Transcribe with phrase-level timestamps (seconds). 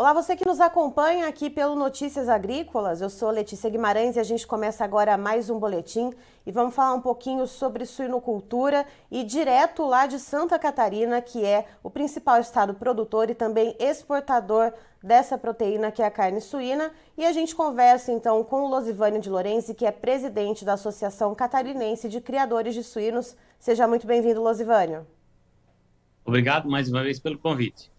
[0.00, 3.02] Olá, você que nos acompanha aqui pelo Notícias Agrícolas.
[3.02, 6.10] Eu sou Letícia Guimarães e a gente começa agora mais um boletim
[6.46, 11.66] e vamos falar um pouquinho sobre suinocultura e direto lá de Santa Catarina, que é
[11.82, 14.72] o principal estado produtor e também exportador
[15.02, 16.90] dessa proteína que é a carne suína.
[17.14, 21.34] E a gente conversa então com o Losivânio de Lorenzi, que é presidente da Associação
[21.34, 23.36] Catarinense de Criadores de Suínos.
[23.58, 25.06] Seja muito bem-vindo, Losivânio.
[26.24, 27.92] Obrigado mais uma vez pelo convite.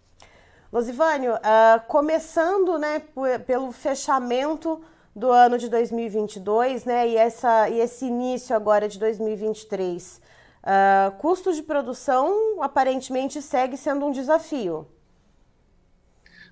[0.71, 3.01] Losivânio, uh, começando né,
[3.45, 4.81] pelo fechamento
[5.13, 10.21] do ano de 2022 né, e, essa, e esse início agora de 2023, uh,
[10.63, 14.87] ah, custo de produção aparentemente segue sendo um desafio.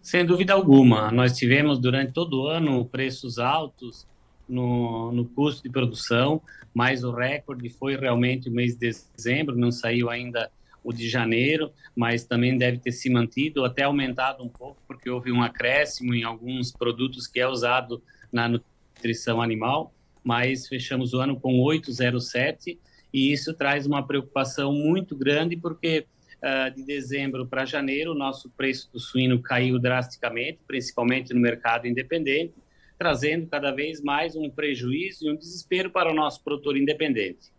[0.02, 1.10] Sem dúvida alguma.
[1.12, 4.06] Nós tivemos durante todo o ano preços altos
[4.50, 6.42] no, no custo de produção,
[6.74, 10.52] mas o recorde foi realmente o mês de dezembro, não saiu ainda
[10.84, 15.32] o de janeiro, mas também deve ter se mantido, até aumentado um pouco, porque houve
[15.32, 21.40] um acréscimo em alguns produtos que é usado na nutrição animal, mas fechamos o ano
[21.40, 22.80] com 807
[23.14, 26.06] e isso traz uma preocupação muito grande, porque
[26.38, 31.88] uh, de dezembro para janeiro o nosso preço do suíno caiu drasticamente, principalmente no mercado
[31.88, 32.54] independente,
[32.98, 37.52] trazendo cada vez mais um prejuízo e um desespero para o nosso produtor independente.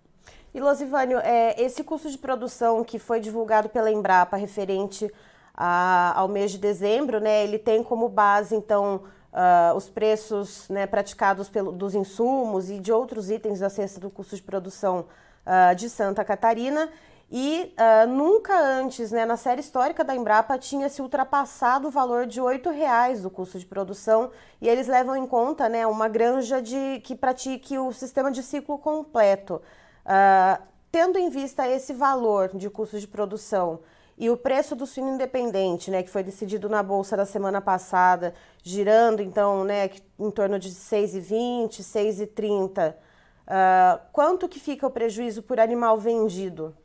[0.52, 5.10] E Losivânio, é, esse custo de produção que foi divulgado pela Embrapa referente
[5.54, 10.86] a, ao mês de dezembro, né, ele tem como base, então, uh, os preços né,
[10.86, 15.06] praticados pelo, dos insumos e de outros itens da cesta do custo de produção
[15.46, 16.88] uh, de Santa Catarina.
[17.32, 22.26] E uh, nunca antes, né, na série histórica da Embrapa, tinha se ultrapassado o valor
[22.26, 24.32] de R$ reais do custo de produção.
[24.60, 28.78] E eles levam em conta né, uma granja de, que pratique o sistema de ciclo
[28.78, 29.62] completo.
[30.10, 33.78] Uh, tendo em vista esse valor de custo de produção
[34.18, 38.34] e o preço do suíno independente, né, que foi decidido na bolsa da semana passada,
[38.60, 45.60] girando então, né, em torno de 6,20, 6,30, uh, quanto que fica o prejuízo por
[45.60, 46.76] animal vendido?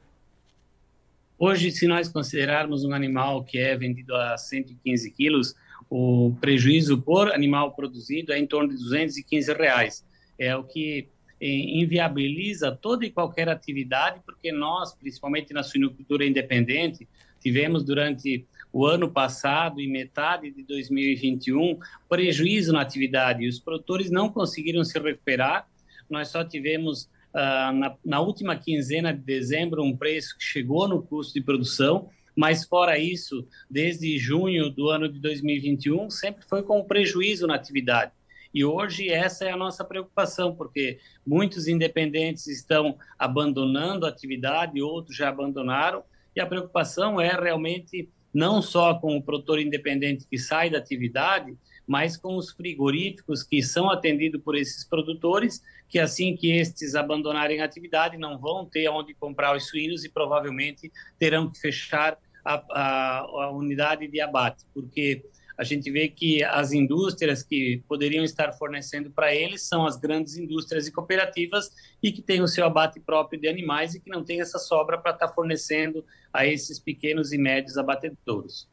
[1.37, 5.55] Hoje, se nós considerarmos um animal que é vendido a 115 quilos,
[5.89, 10.05] o prejuízo por animal produzido é em torno de 215 reais.
[10.37, 11.09] É o que
[11.45, 17.07] inviabiliza toda e qualquer atividade, porque nós, principalmente na suinocultura independente,
[17.39, 21.79] tivemos durante o ano passado e metade de 2021
[22.09, 25.67] prejuízo na atividade os produtores não conseguiram se recuperar.
[26.09, 27.03] Nós só tivemos
[27.33, 32.09] uh, na, na última quinzena de dezembro um preço que chegou no custo de produção,
[32.35, 38.11] mas fora isso, desde junho do ano de 2021 sempre foi com prejuízo na atividade.
[38.55, 45.17] E hoje essa é a nossa preocupação, porque muitos independentes estão abandonando a atividade, outros
[45.17, 50.69] já abandonaram, e a preocupação é realmente não só com o produtor independente que sai
[50.69, 51.53] da atividade,
[51.85, 57.59] mas com os frigoríficos que são atendidos por esses produtores, que assim que estes abandonarem
[57.59, 60.89] a atividade, não vão ter onde comprar os suínos e provavelmente
[61.19, 65.25] terão que fechar a, a, a unidade de abate, porque
[65.57, 70.37] a gente vê que as indústrias que poderiam estar fornecendo para eles são as grandes
[70.37, 71.71] indústrias e cooperativas
[72.01, 74.97] e que têm o seu abate próprio de animais e que não tem essa sobra
[74.97, 78.67] para estar tá fornecendo a esses pequenos e médios abatedouros.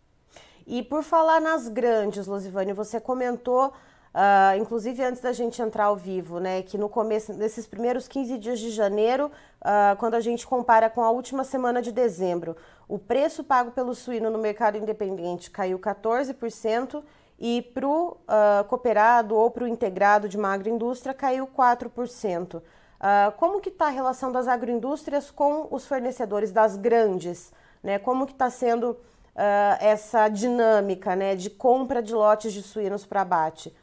[0.67, 3.73] E por falar nas grandes, Losivane, você comentou
[4.13, 8.37] Uh, inclusive antes da gente entrar ao vivo, né, que no começo, nesses primeiros 15
[8.37, 9.31] dias de janeiro,
[9.63, 12.55] uh, quando a gente compara com a última semana de dezembro,
[12.89, 17.03] o preço pago pelo suíno no mercado independente caiu 14%
[17.39, 22.57] e para o uh, cooperado ou para o integrado de uma agroindústria caiu 4%.
[22.57, 22.63] Uh,
[23.37, 27.53] como que está a relação das agroindústrias com os fornecedores das grandes?
[27.83, 27.99] Né?
[27.99, 28.99] Como que está sendo uh,
[29.81, 33.75] essa dinâmica né, de compra de lotes de suínos para abate?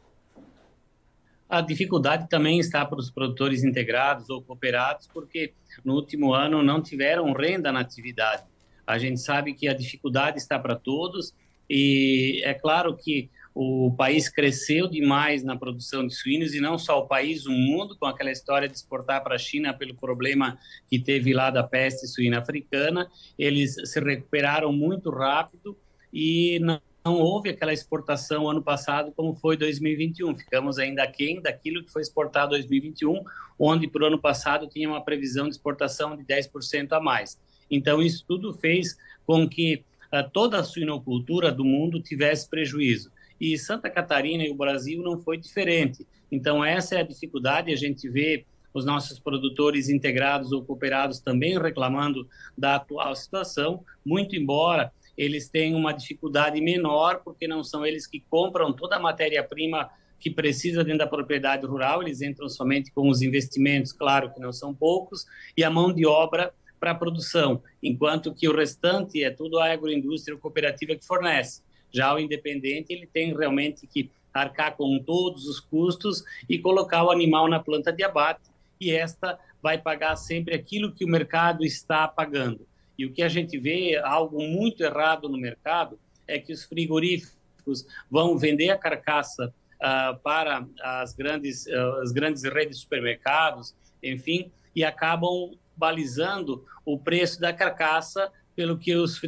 [1.46, 5.52] A dificuldade também está para os produtores integrados ou cooperados, porque
[5.84, 8.44] no último ano não tiveram renda na atividade.
[8.90, 11.34] A gente sabe que a dificuldade está para todos
[11.68, 17.00] e é claro que o país cresceu demais na produção de suínos e não só
[17.00, 20.58] o país, o mundo, com aquela história de exportar para a China pelo problema
[20.88, 23.08] que teve lá da peste suína africana.
[23.38, 25.76] Eles se recuperaram muito rápido
[26.12, 30.36] e não não houve aquela exportação ano passado como foi 2021.
[30.36, 33.24] Ficamos ainda aquém daquilo que foi exportado em 2021,
[33.58, 37.40] onde para o ano passado tinha uma previsão de exportação de 10% a mais.
[37.70, 38.96] Então, isso tudo fez
[39.26, 43.10] com que uh, toda a suinocultura do mundo tivesse prejuízo.
[43.40, 46.06] E Santa Catarina e o Brasil não foi diferente.
[46.30, 51.58] Então, essa é a dificuldade, a gente vê os nossos produtores integrados ou cooperados também
[51.58, 58.06] reclamando da atual situação, muito embora eles têm uma dificuldade menor, porque não são eles
[58.06, 63.08] que compram toda a matéria-prima que precisa dentro da propriedade rural, eles entram somente com
[63.08, 65.26] os investimentos, claro que não são poucos,
[65.56, 69.70] e a mão de obra para a produção, enquanto que o restante é tudo a
[69.70, 71.62] agroindústria cooperativa que fornece.
[71.92, 77.10] Já o independente, ele tem realmente que arcar com todos os custos e colocar o
[77.10, 78.48] animal na planta de abate,
[78.80, 82.66] e esta vai pagar sempre aquilo que o mercado está pagando.
[82.96, 87.86] E o que a gente vê, algo muito errado no mercado, é que os frigoríficos
[88.10, 94.50] vão vender a carcaça uh, para as grandes, uh, as grandes redes de supermercados, enfim,
[94.74, 99.20] e acabam balizando o preço da carcaça pelo que os,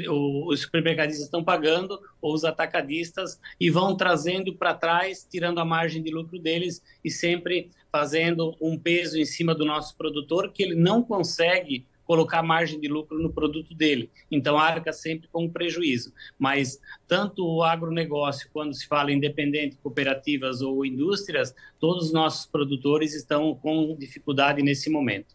[0.46, 6.02] os supermercadistas estão pagando ou os atacadistas e vão trazendo para trás, tirando a margem
[6.02, 10.74] de lucro deles e sempre fazendo um peso em cima do nosso produtor que ele
[10.74, 14.10] não consegue colocar margem de lucro no produto dele.
[14.30, 16.12] Então, arca sempre com prejuízo.
[16.38, 16.78] Mas
[17.08, 23.54] tanto o agronegócio, quando se fala independente, cooperativas ou indústrias, todos os nossos produtores estão
[23.54, 25.34] com dificuldade nesse momento.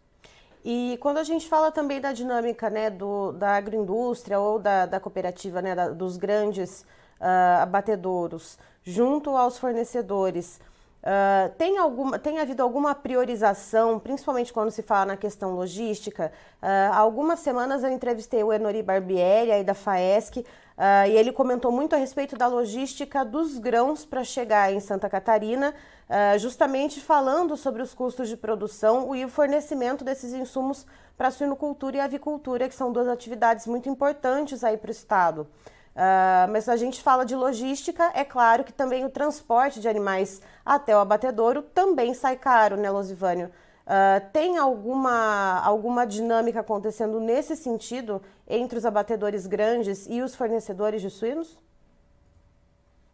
[0.70, 5.00] E quando a gente fala também da dinâmica né, do, da agroindústria ou da, da
[5.00, 6.82] cooperativa, né, da, dos grandes
[7.22, 10.60] uh, abatedouros, junto aos fornecedores,
[11.04, 16.34] uh, tem, alguma, tem havido alguma priorização, principalmente quando se fala na questão logística?
[16.62, 20.46] Uh, há algumas semanas eu entrevistei o Enori Barbieri, aí da FAESC,
[20.78, 25.10] Uh, e ele comentou muito a respeito da logística dos grãos para chegar em Santa
[25.10, 25.74] Catarina,
[26.08, 30.86] uh, justamente falando sobre os custos de produção e o fornecimento desses insumos
[31.18, 34.92] para a suinocultura e a avicultura, que são duas atividades muito importantes aí para o
[34.92, 35.48] estado.
[35.96, 40.44] Uh, mas a gente fala de logística, é claro que também o transporte de animais
[40.64, 43.52] até o abatedouro também sai caro, né, Losivânio?
[43.88, 51.02] Uh, tem alguma, alguma dinâmica acontecendo nesse sentido entre os abatedores grandes e os fornecedores
[51.02, 51.58] de suínos?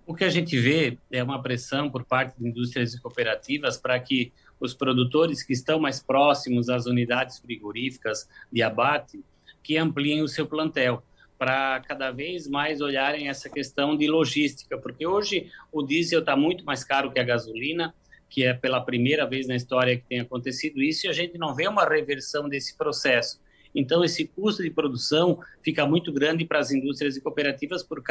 [0.04, 4.00] O que a gente vê é uma pressão por parte de indústrias e cooperativas para
[4.00, 9.24] que os produtores que estão mais próximos às unidades frigoríficas de abate
[9.62, 11.04] que ampliem o seu plantel
[11.38, 16.66] para cada vez mais olharem essa questão de logística, porque hoje o diesel está muito
[16.66, 17.94] mais caro que a gasolina,
[18.34, 21.54] que é pela primeira vez na história que tem acontecido isso, e a gente não
[21.54, 23.40] vê uma reversão desse processo.
[23.76, 28.02] Então, esse custo de produção fica muito grande para as indústrias e cooperativas por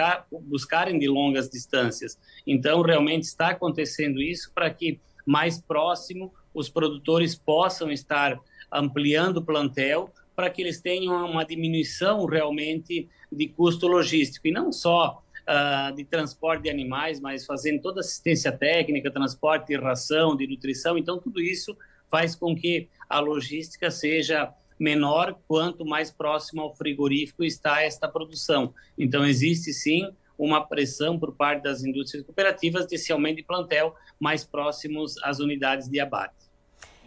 [0.43, 2.17] buscarem de longas distâncias.
[2.47, 8.39] Então, realmente está acontecendo isso para que mais próximo os produtores possam estar
[8.73, 14.71] ampliando o plantel para que eles tenham uma diminuição realmente de custo logístico e não
[14.71, 15.21] só
[15.53, 20.97] uh, de transporte de animais, mas fazendo toda assistência técnica, transporte de ração, de nutrição.
[20.97, 21.77] Então, tudo isso
[22.11, 28.75] faz com que a logística seja menor quanto mais próximo ao frigorífico está esta produção.
[28.99, 34.45] Então, existe sim uma pressão por parte das indústrias cooperativas desse aumento de plantel mais
[34.45, 36.51] próximos às unidades de abate.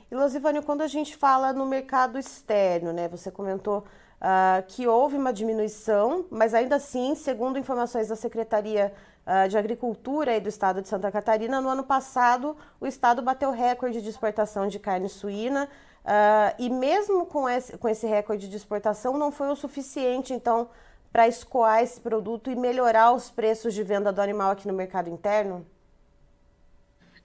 [0.10, 3.86] E Losivânio, quando a gente fala no mercado externo, né, você comentou
[4.22, 8.94] uh, que houve uma diminuição, mas ainda assim, segundo informações da Secretaria
[9.26, 14.02] uh, de Agricultura do Estado de Santa Catarina, no ano passado o Estado bateu recorde
[14.02, 15.70] de exportação de carne suína.
[16.04, 20.70] Uh, e mesmo com esse, com esse recorde de exportação, não foi o suficiente, então,
[21.12, 25.10] para escoar esse produto e melhorar os preços de venda do animal aqui no mercado
[25.10, 25.66] interno?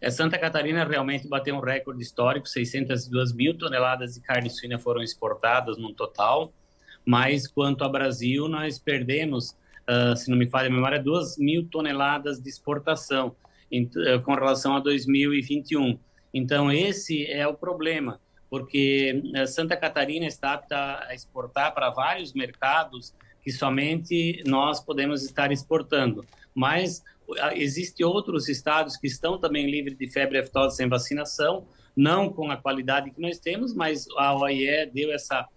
[0.00, 5.02] É, Santa Catarina realmente bateu um recorde histórico, 602 mil toneladas de carne suína foram
[5.02, 6.50] exportadas no total
[7.10, 9.50] mas quanto ao Brasil, nós perdemos,
[9.82, 13.34] uh, se não me falha a memória, 2 mil toneladas de exportação
[13.68, 15.98] em, uh, com relação a 2021.
[16.32, 22.32] Então, esse é o problema, porque uh, Santa Catarina está apta a exportar para vários
[22.32, 23.12] mercados
[23.42, 26.24] que somente nós podemos estar exportando.
[26.54, 27.02] Mas
[27.54, 32.56] existem outros estados que estão também livres de febre aftosa sem vacinação, não com a
[32.56, 35.48] qualidade que nós temos, mas a OIE deu essa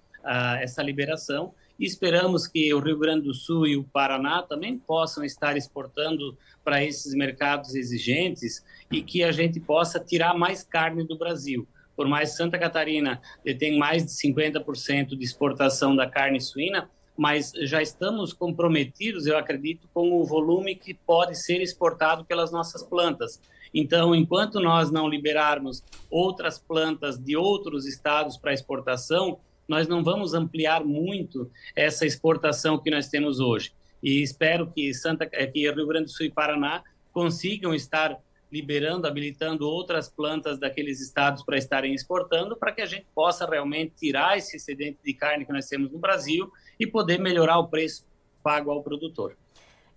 [0.60, 5.24] essa liberação e esperamos que o Rio Grande do Sul e o Paraná também possam
[5.24, 11.18] estar exportando para esses mercados exigentes e que a gente possa tirar mais carne do
[11.18, 11.68] Brasil.
[11.96, 13.22] Por mais Santa Catarina
[13.60, 19.88] tem mais de 50% de exportação da carne suína, mas já estamos comprometidos, eu acredito,
[19.94, 23.40] com o volume que pode ser exportado pelas nossas plantas.
[23.72, 30.34] Então, enquanto nós não liberarmos outras plantas de outros estados para exportação, nós não vamos
[30.34, 33.74] ampliar muito essa exportação que nós temos hoje.
[34.02, 38.20] E espero que Santa, eh, que Rio Grande do Sul e Paraná consigam estar
[38.52, 43.96] liberando, habilitando outras plantas daqueles estados para estarem exportando, para que a gente possa realmente
[43.96, 48.06] tirar esse excedente de carne que nós temos no Brasil e poder melhorar o preço
[48.44, 49.36] pago ao produtor.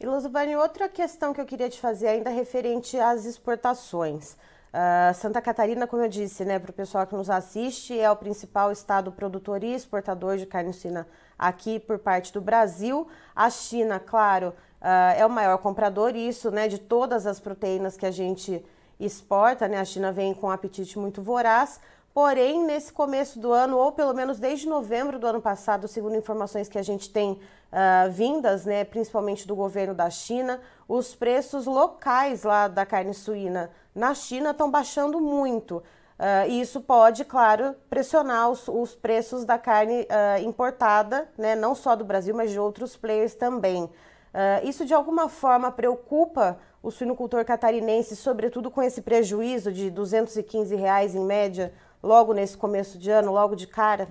[0.01, 4.37] E Luzubani, outra questão que eu queria te fazer ainda referente às exportações.
[4.77, 8.17] Uh, Santa Catarina, como eu disse, né, para o pessoal que nos assiste, é o
[8.17, 13.09] principal estado produtor e exportador de carne suína aqui por parte do Brasil.
[13.35, 14.49] A China, claro,
[14.83, 18.63] uh, é o maior comprador, isso, né, de todas as proteínas que a gente
[19.01, 19.79] exporta, né?
[19.79, 21.81] A China vem com um apetite muito voraz.
[22.17, 26.67] Porém, nesse começo do ano, ou pelo menos desde novembro do ano passado, segundo informações
[26.67, 30.59] que a gente tem uh, vindas, né, principalmente do governo da China,
[30.89, 35.77] os preços locais lá da carne suína na China estão baixando muito.
[36.19, 41.75] Uh, e isso pode, claro, pressionar os, os preços da carne uh, importada, né, não
[41.75, 43.85] só do Brasil, mas de outros players também.
[43.85, 50.75] Uh, isso de alguma forma preocupa o suinocultor catarinense, sobretudo com esse prejuízo de 215
[50.77, 54.09] reais em média logo nesse começo de ano, logo de cara?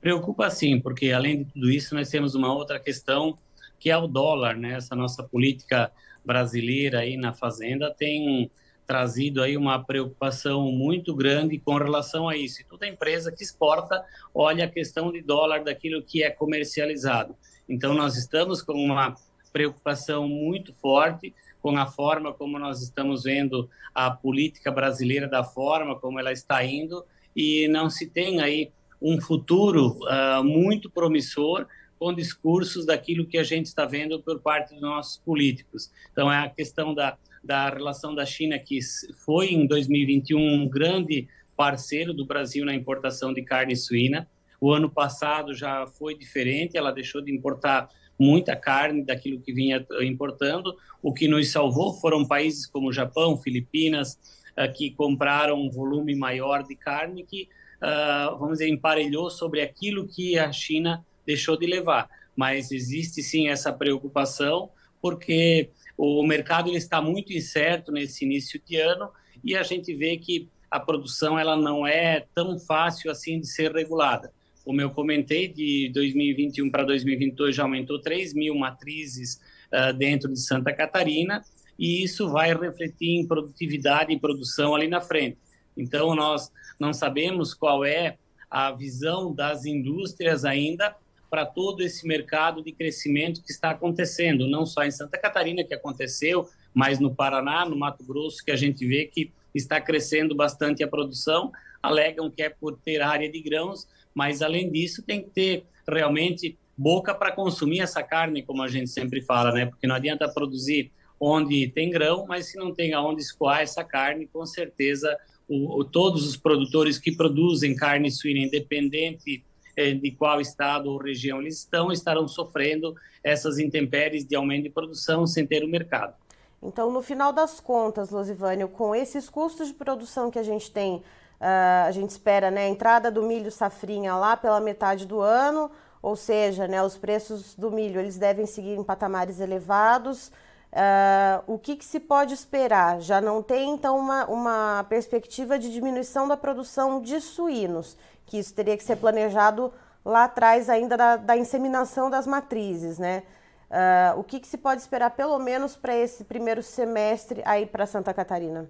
[0.00, 3.36] Preocupa sim, porque além de tudo isso, nós temos uma outra questão
[3.78, 4.74] que é o dólar, né?
[4.74, 5.90] Essa nossa política
[6.24, 8.50] brasileira aí na fazenda tem
[8.86, 12.62] trazido aí uma preocupação muito grande com relação a isso.
[12.62, 14.02] E toda empresa que exporta
[14.34, 17.36] olha a questão de dólar daquilo que é comercializado.
[17.68, 19.14] Então nós estamos com uma
[19.52, 21.34] preocupação muito forte
[21.68, 26.64] com a forma como nós estamos vendo a política brasileira, da forma como ela está
[26.64, 27.04] indo,
[27.36, 28.70] e não se tem aí
[29.02, 31.66] um futuro uh, muito promissor
[31.98, 35.90] com discursos daquilo que a gente está vendo por parte dos nossos políticos.
[36.10, 38.78] Então, é a questão da, da relação da China, que
[39.26, 44.26] foi em 2021 um grande parceiro do Brasil na importação de carne suína.
[44.58, 49.86] O ano passado já foi diferente, ela deixou de importar muita carne daquilo que vinha
[50.00, 50.76] importando.
[51.02, 54.18] O que nos salvou foram países como Japão, Filipinas,
[54.58, 57.48] uh, que compraram um volume maior de carne que,
[57.82, 62.08] uh, vamos dizer, emparelhou sobre aquilo que a China deixou de levar.
[62.34, 64.70] Mas existe sim essa preocupação,
[65.00, 69.10] porque o mercado ele está muito incerto nesse início de ano
[69.44, 73.72] e a gente vê que a produção ela não é tão fácil assim de ser
[73.72, 74.32] regulada
[74.68, 79.40] como eu comentei, de 2021 para 2022 já aumentou 3 mil matrizes
[79.72, 81.42] uh, dentro de Santa Catarina,
[81.78, 85.38] e isso vai refletir em produtividade e produção ali na frente.
[85.74, 88.18] Então, nós não sabemos qual é
[88.50, 90.94] a visão das indústrias ainda
[91.30, 95.72] para todo esse mercado de crescimento que está acontecendo, não só em Santa Catarina, que
[95.72, 100.84] aconteceu, mas no Paraná, no Mato Grosso, que a gente vê que está crescendo bastante
[100.84, 101.50] a produção,
[101.82, 106.56] alegam que é por ter área de grãos, mas além disso tem que ter realmente
[106.76, 109.66] boca para consumir essa carne, como a gente sempre fala, né?
[109.66, 114.28] Porque não adianta produzir onde tem grão, mas se não tem aonde escoar essa carne,
[114.28, 115.16] com certeza
[115.48, 119.42] o, o, todos os produtores que produzem carne suína, independente
[119.76, 124.70] eh, de qual estado ou região eles estão, estarão sofrendo essas intempéries de aumento de
[124.70, 126.14] produção sem ter o mercado.
[126.62, 131.02] Então, no final das contas, Losivânio, com esses custos de produção que a gente tem
[131.40, 135.70] Uh, a gente espera né, a entrada do milho safrinha lá pela metade do ano,
[136.02, 140.32] ou seja, né, os preços do milho eles devem seguir em patamares elevados.
[140.72, 143.00] Uh, o que, que, se pode esperar?
[143.00, 148.52] Já não tem, então, uma, uma perspectiva de diminuição da produção de suínos, que isso
[148.52, 149.72] teria que ser planejado
[150.04, 153.22] lá atrás ainda da, da inseminação das matrizes, né?
[153.70, 157.86] Uh, o que, que se pode esperar, pelo menos, para esse primeiro semestre aí para
[157.86, 158.68] Santa Catarina?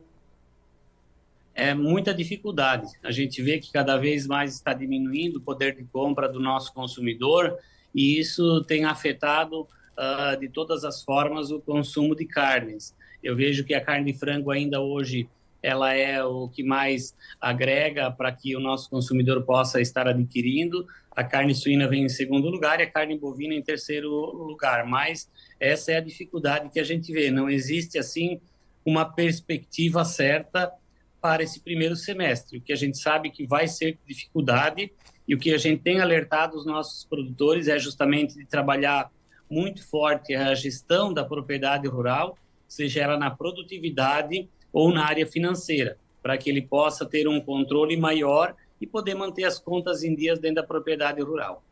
[1.58, 2.86] É muita dificuldade.
[3.02, 6.72] A gente vê que cada vez mais está diminuindo o poder de compra do nosso
[6.72, 7.58] consumidor
[7.92, 12.94] e isso tem afetado uh, de todas as formas o consumo de carnes.
[13.20, 15.28] Eu vejo que a carne de frango ainda hoje
[15.60, 20.86] ela é o que mais agrega para que o nosso consumidor possa estar adquirindo.
[21.10, 24.86] A carne suína vem em segundo lugar e a carne bovina em terceiro lugar.
[24.86, 27.32] Mas essa é a dificuldade que a gente vê.
[27.32, 28.40] Não existe assim
[28.84, 30.72] uma perspectiva certa
[31.20, 32.58] para esse primeiro semestre.
[32.58, 34.92] O que a gente sabe que vai ser dificuldade
[35.26, 39.10] e o que a gente tem alertado os nossos produtores é justamente de trabalhar
[39.50, 45.98] muito forte a gestão da propriedade rural, seja ela na produtividade ou na área financeira,
[46.22, 50.38] para que ele possa ter um controle maior e poder manter as contas em dias
[50.38, 51.62] dentro da propriedade rural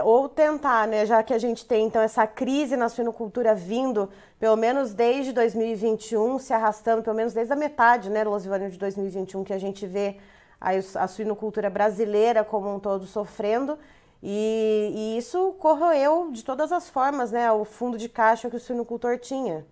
[0.00, 4.08] ou tentar, né, já que a gente tem então essa crise na suinocultura vindo,
[4.38, 9.44] pelo menos desde 2021, se arrastando, pelo menos desde a metade, né, Losivânio, de 2021,
[9.44, 10.16] que a gente vê
[10.60, 13.78] a, suinocultura brasileira como um todo sofrendo,
[14.22, 18.60] e, e, isso corroeu de todas as formas, né, o fundo de caixa que o
[18.60, 19.66] suinocultor tinha.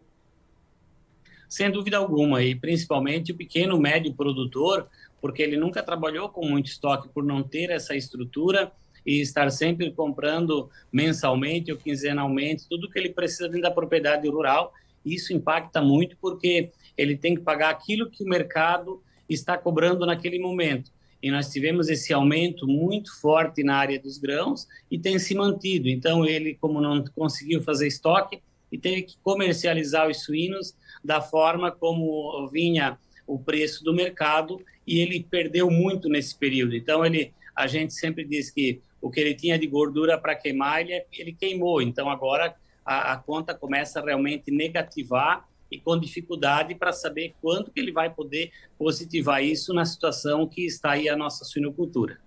[1.49, 4.89] Sem dúvida alguma, e principalmente o pequeno, médio produtor,
[5.21, 8.73] porque ele nunca trabalhou com muito estoque por não ter essa estrutura,
[9.05, 14.73] e estar sempre comprando mensalmente ou quinzenalmente tudo que ele precisa dentro da propriedade rural.
[15.05, 20.39] Isso impacta muito porque ele tem que pagar aquilo que o mercado está cobrando naquele
[20.39, 20.91] momento.
[21.23, 25.89] E nós tivemos esse aumento muito forte na área dos grãos e tem se mantido.
[25.89, 28.41] Então, ele, como não conseguiu fazer estoque,
[28.73, 35.01] e teve que comercializar os suínos da forma como vinha o preço do mercado e
[35.01, 36.75] ele perdeu muito nesse período.
[36.77, 40.81] Então, ele, a gente sempre diz que o que ele tinha de gordura para queimar,
[40.81, 41.81] ele, ele queimou.
[41.81, 42.55] Então, agora
[42.85, 48.11] a, a conta começa realmente negativar e com dificuldade para saber quanto que ele vai
[48.11, 52.19] poder positivar isso na situação que está aí a nossa suinocultura.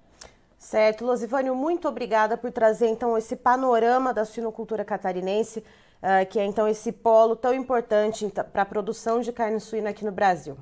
[0.57, 6.45] Certo, Losivânio, muito obrigada por trazer então esse panorama da suinocultura catarinense, uh, que é
[6.45, 10.57] então esse polo tão importante para a produção de carne suína aqui no Brasil.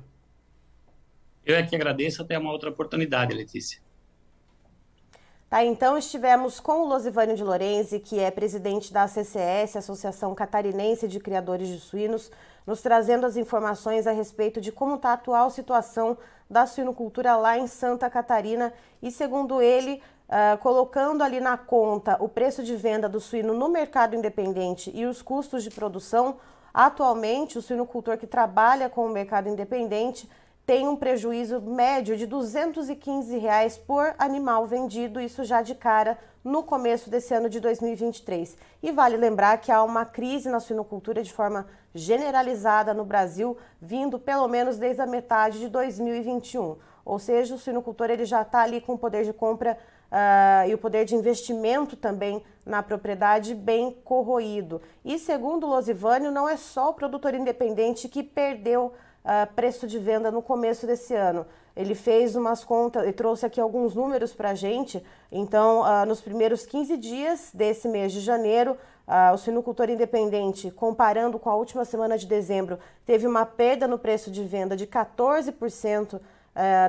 [1.46, 3.80] Eu é que agradeço, até uma outra oportunidade, Letícia.
[5.52, 11.06] Tá, então estivemos com o Losivânio de Lorenzi, que é presidente da CCS, Associação Catarinense
[11.06, 12.30] de Criadores de Suínos,
[12.66, 16.16] nos trazendo as informações a respeito de como está a atual situação
[16.48, 18.72] da suinocultura lá em Santa Catarina.
[19.02, 23.68] E, segundo ele, uh, colocando ali na conta o preço de venda do suíno no
[23.68, 26.36] mercado independente e os custos de produção,
[26.72, 30.26] atualmente o suinocultor que trabalha com o mercado independente
[30.64, 36.62] tem um prejuízo médio de 215 reais por animal vendido, isso já de cara no
[36.62, 38.56] começo desse ano de 2023.
[38.82, 44.18] E vale lembrar que há uma crise na suinocultura de forma generalizada no Brasil, vindo
[44.18, 46.76] pelo menos desde a metade de 2021.
[47.04, 49.76] Ou seja, o suinocultor ele já está ali com o poder de compra
[50.12, 54.80] uh, e o poder de investimento também na propriedade bem corroído.
[55.04, 58.92] E segundo Losivânio, não é só o produtor independente que perdeu
[59.24, 61.46] uh, preço de venda no começo desse ano.
[61.74, 65.02] Ele fez umas contas e trouxe aqui alguns números para a gente.
[65.30, 68.76] Então, uh, nos primeiros 15 dias desse mês de janeiro,
[69.08, 73.98] uh, o suinocultor independente, comparando com a última semana de dezembro, teve uma perda no
[73.98, 76.20] preço de venda de 14%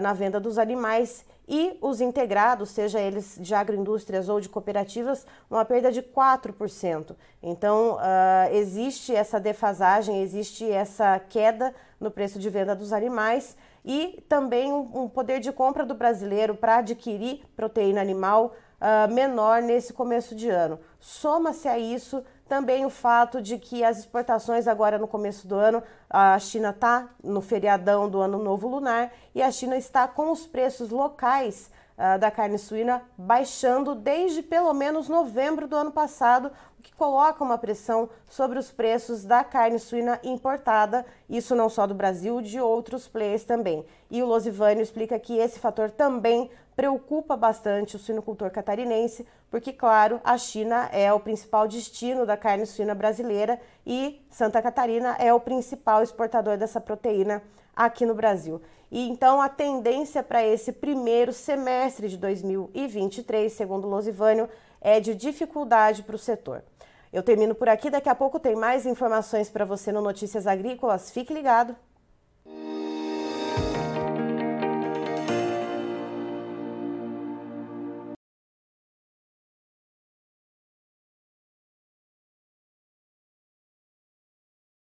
[0.02, 5.66] na venda dos animais e os integrados, seja eles de agroindústrias ou de cooperativas, uma
[5.66, 7.16] perda de 4%.
[7.42, 14.24] Então, uh, existe essa defasagem, existe essa queda no preço de venda dos animais e
[14.30, 19.92] também um, um poder de compra do brasileiro para adquirir proteína animal uh, menor nesse
[19.92, 20.80] começo de ano.
[21.00, 25.82] Soma-se a isso também o fato de que as exportações agora no começo do ano,
[26.10, 30.46] a China está no feriadão do Ano Novo Lunar e a China está com os
[30.46, 36.82] preços locais uh, da carne suína baixando desde pelo menos novembro do ano passado, o
[36.82, 41.94] que coloca uma pressão sobre os preços da carne suína importada, isso não só do
[41.94, 43.86] Brasil, de outros players também.
[44.12, 50.20] E o Losivânio explica que esse fator também preocupa bastante o suinocultor catarinense, porque, claro,
[50.24, 55.40] a China é o principal destino da carne suína brasileira e Santa Catarina é o
[55.40, 57.42] principal exportador dessa proteína
[57.76, 58.62] aqui no Brasil.
[58.92, 64.48] E então a tendência para esse primeiro semestre de 2023, segundo Losivânio,
[64.80, 66.64] é de dificuldade para o setor.
[67.12, 71.12] Eu termino por aqui, daqui a pouco tem mais informações para você no Notícias Agrícolas.
[71.12, 71.76] Fique ligado!